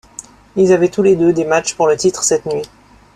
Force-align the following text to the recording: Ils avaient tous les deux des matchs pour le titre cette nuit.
Ils 0.55 0.73
avaient 0.73 0.89
tous 0.89 1.03
les 1.03 1.15
deux 1.15 1.31
des 1.31 1.45
matchs 1.45 1.75
pour 1.75 1.85
le 1.87 1.95
titre 1.95 2.23
cette 2.23 2.47
nuit. 2.47 2.67